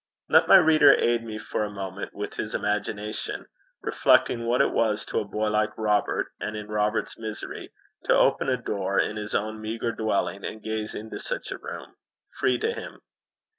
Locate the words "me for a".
1.23-1.69